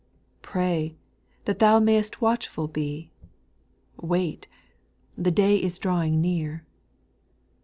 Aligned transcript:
Pray, 0.41 0.95
that 1.45 1.59
thou 1.59 1.77
may'st 1.79 2.21
watchful 2.21 2.67
be; 2.67 3.11
Wait, 3.97 4.47
the 5.15 5.29
day 5.29 5.57
is 5.57 5.77
drawinj^ 5.77 6.13
near. 6.13 6.65